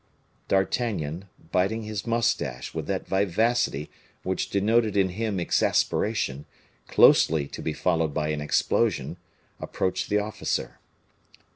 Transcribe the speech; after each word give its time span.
D'Artagnan, 0.47 1.25
biting 1.51 1.83
his 1.83 2.07
mustache 2.07 2.73
with 2.73 2.87
that 2.87 3.07
vivacity 3.07 3.91
which 4.23 4.49
denoted 4.49 4.97
in 4.97 5.09
him 5.09 5.39
exasperation, 5.39 6.47
closely 6.87 7.47
to 7.49 7.61
be 7.61 7.73
followed 7.73 8.11
by 8.11 8.29
an 8.29 8.41
explosion, 8.41 9.17
approached 9.59 10.09
the 10.09 10.17
officer. 10.17 10.79